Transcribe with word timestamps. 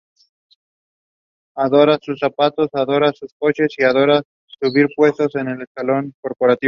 Adora 1.55 1.99
sus 2.01 2.17
zapatos, 2.17 2.69
adora 2.73 3.13
sus 3.13 3.35
coches 3.37 3.75
y 3.77 3.83
adora 3.83 4.23
subir 4.47 4.87
puestos 4.95 5.35
en 5.35 5.49
el 5.49 5.61
escalafón 5.61 6.15
corporativo. 6.19 6.59